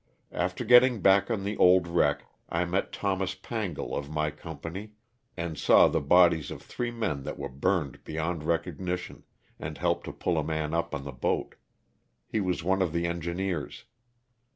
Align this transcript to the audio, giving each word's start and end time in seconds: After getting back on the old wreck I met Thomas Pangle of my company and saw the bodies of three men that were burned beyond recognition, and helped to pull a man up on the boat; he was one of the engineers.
After 0.31 0.65
getting 0.65 1.01
back 1.01 1.29
on 1.29 1.43
the 1.43 1.55
old 1.57 1.87
wreck 1.87 2.23
I 2.49 2.65
met 2.65 2.91
Thomas 2.91 3.35
Pangle 3.35 3.95
of 3.95 4.09
my 4.09 4.31
company 4.31 4.93
and 5.37 5.59
saw 5.59 5.87
the 5.87 6.01
bodies 6.01 6.49
of 6.49 6.63
three 6.63 6.89
men 6.89 7.21
that 7.21 7.37
were 7.37 7.47
burned 7.49 8.03
beyond 8.03 8.43
recognition, 8.43 9.25
and 9.59 9.77
helped 9.77 10.05
to 10.05 10.11
pull 10.11 10.39
a 10.39 10.43
man 10.43 10.73
up 10.73 10.95
on 10.95 11.03
the 11.03 11.11
boat; 11.11 11.53
he 12.27 12.39
was 12.41 12.63
one 12.63 12.81
of 12.81 12.93
the 12.93 13.05
engineers. 13.05 13.85